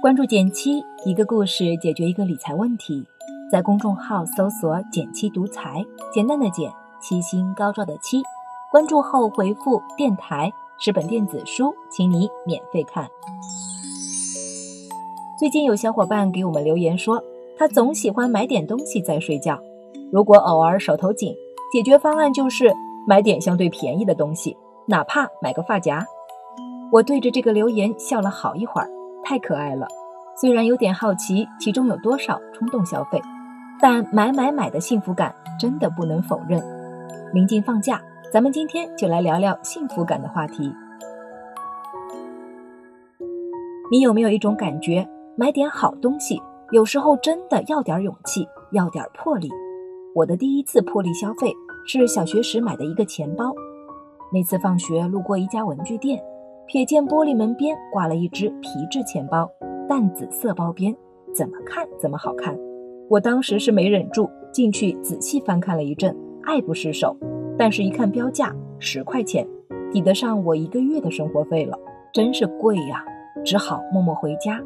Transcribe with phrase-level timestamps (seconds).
[0.00, 3.04] 关注减七，一个故事解决一个理财问题。
[3.50, 6.70] 在公众号搜索“减七独裁，简单的简，
[7.00, 8.22] 七星高照的七。
[8.70, 13.08] 关注后回复“电台”，是本电子书，请你免费看。
[15.38, 17.22] 最近有小伙伴给我们留言说，
[17.56, 19.58] 他总喜欢买点东西再睡觉。
[20.12, 21.34] 如果偶尔手头紧，
[21.72, 22.72] 解决方案就是
[23.06, 24.56] 买点相对便宜的东西，
[24.88, 26.04] 哪怕买个发夹。
[26.90, 28.88] 我对着这个留言笑了好一会儿，
[29.22, 29.86] 太可爱了。
[30.34, 33.20] 虽然有点好奇其中有多少冲动消费，
[33.80, 36.62] 但买买买的幸福感真的不能否认。
[37.32, 38.00] 临近放假。
[38.30, 40.70] 咱们今天就来聊聊幸福感的话题。
[43.90, 46.38] 你有没有一种感觉，买点好东西，
[46.70, 49.48] 有时候真的要点勇气，要点魄力？
[50.14, 51.50] 我的第一次魄力消费
[51.86, 53.50] 是小学时买的一个钱包。
[54.32, 56.22] 那次放学路过一家文具店，
[56.68, 59.50] 瞥见玻璃门边挂了一只皮质钱包，
[59.88, 60.94] 淡紫色包边，
[61.34, 62.56] 怎么看怎么好看。
[63.08, 67.16] 我当时是没忍住，进去仔细翻看了一阵，爱不释手。
[67.56, 69.44] 但是，一看标价十块钱，
[69.90, 71.76] 抵得上我一个月的生活费了，
[72.12, 73.04] 真是贵呀！
[73.44, 74.62] 只好默默回家。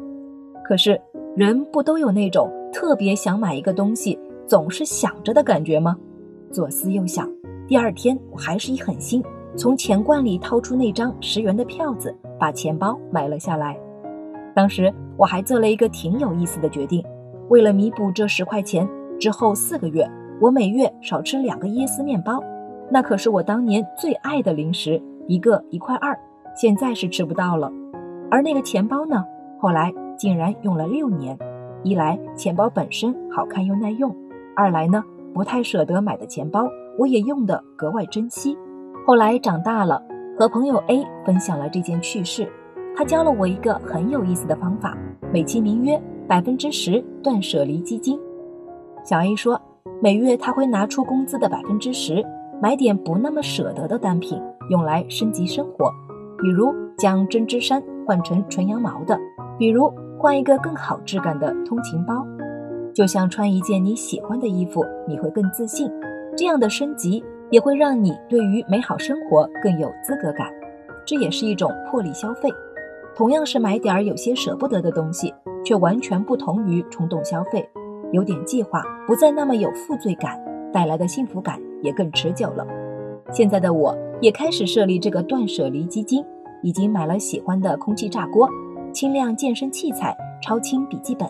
[0.63, 0.99] 可是，
[1.35, 5.97] 人不都有那种特别想买一个东西，总是想着的感觉吗？
[6.51, 7.27] 左思右想，
[7.67, 9.23] 第二天我还是一狠心，
[9.55, 13.77] 从钱罐里掏出那张十元的票子，把钱包买了下来。
[14.55, 17.03] 当时我还做了一个挺有意思的决定，
[17.49, 18.87] 为了弥补这十块钱，
[19.19, 20.09] 之后四个月
[20.41, 22.43] 我每月少吃两个椰丝面包。
[22.89, 26.17] 那可是我当年最爱的零食，一个一块二，
[26.55, 27.71] 现在是吃不到了。
[28.31, 29.23] 而那个钱包呢，
[29.59, 31.37] 后来竟然用了六年。
[31.83, 34.15] 一来钱包本身好看又耐用，
[34.55, 38.57] 二来呢不太舍得买的钱包，我也用得格外珍惜。
[39.05, 40.01] 后来长大了，
[40.37, 42.49] 和朋友 A 分享了这件趣事，
[42.95, 44.97] 他教了我一个很有意思的方法，
[45.29, 48.17] 美其名曰百分之十断舍离基金。
[49.03, 49.59] 小 A 说，
[50.01, 52.23] 每月他会拿出工资的百分之十。
[52.61, 55.91] 买点不那么舍得的单品，用来升级生活，
[56.41, 59.19] 比如将针织衫换成纯羊毛的，
[59.57, 62.25] 比如换一个更好质感的通勤包，
[62.93, 65.91] 就像穿一件你喜欢的衣服，你会更自信。
[66.37, 67.21] 这样的升级
[67.53, 70.51] 也会让你对于美好生活更有资格感，
[71.05, 72.49] 这也是一种魄力消费。
[73.15, 75.31] 同样是买点儿有些舍不得的东西，
[75.63, 77.63] 却完全不同于冲动消费。
[78.11, 80.35] 有点计划，不再那么有负罪感，
[80.71, 81.61] 带来的幸福感。
[81.83, 82.65] 也更持久了。
[83.29, 86.23] 现在的我也开始设立这个断舍离基金，
[86.63, 88.49] 已经买了喜欢的空气炸锅、
[88.93, 91.29] 轻量健身器材、超轻笔记本。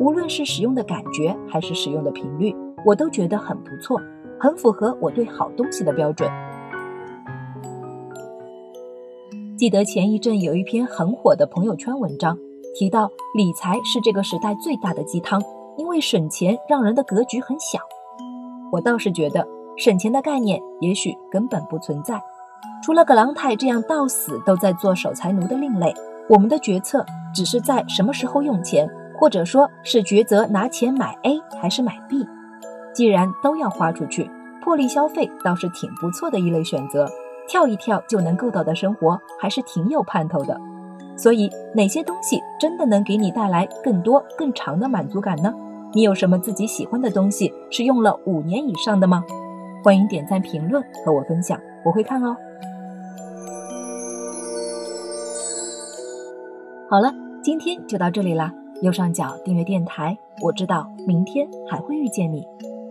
[0.00, 4.00] 无论是使用的感觉还是使用的频率，我都觉得很不错，
[4.44, 6.30] 很符合我对好东西的标准。
[9.56, 12.36] 记得前一阵有一篇很火的朋友圈文章，
[12.78, 15.42] 提到理财是这个时代最大的鸡汤，
[15.78, 17.78] 因为省钱让人的格局很小。
[18.70, 19.48] 我倒是觉得。
[19.76, 22.22] 省钱的概念也许根本不存在，
[22.80, 25.92] 除了葛朗泰这样到死都在做守财奴的另类，
[26.28, 28.88] 我们的决策只是在什么时候用钱，
[29.18, 32.24] 或者说是抉择拿钱买 A 还是买 B。
[32.94, 34.30] 既然都要花出去，
[34.62, 37.10] 破例消费倒是挺不错的一类选择，
[37.48, 40.58] 跳一跳就能够到的生活还是挺有盼头的。
[41.16, 45.52] 所以，哪些东西真的能给你带来更多更长的满足感呢？
[45.92, 49.22] 你有什么自己喜欢的东西是用了五年以上的吗？
[49.84, 52.36] 欢迎点赞评论和我分享，我会看哦。
[56.88, 57.12] 好了，
[57.42, 58.52] 今天就到这里啦。
[58.82, 62.44] 右上角订阅电台，我知道明天还会遇见你。